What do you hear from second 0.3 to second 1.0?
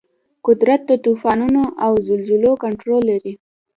قدرت د